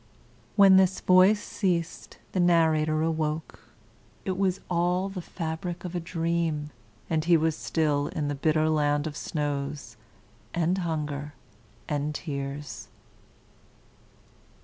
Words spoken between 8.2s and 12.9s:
the bitter land of snows, and hunger, and tears.